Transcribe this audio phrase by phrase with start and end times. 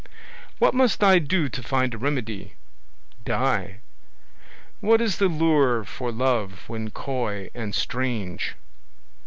[0.57, 2.55] What must I do to find a remedy?
[3.23, 3.81] Die.
[4.79, 8.55] What is the lure for love when coy and strange?